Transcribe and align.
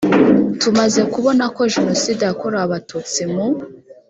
tumaze 0.61 1.01
kubona 1.13 1.43
ko 1.55 1.61
jenoside 1.73 2.21
yakorewe 2.25 2.63
abatutsi 2.67 3.21
mu 3.33 3.47